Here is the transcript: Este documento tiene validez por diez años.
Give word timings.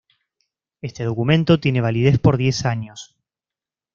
Este 0.81 1.03
documento 1.03 1.59
tiene 1.59 1.79
validez 1.79 2.17
por 2.17 2.35
diez 2.37 2.65
años. 2.65 3.15